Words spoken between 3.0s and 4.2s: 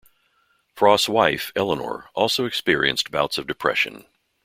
bouts of depression.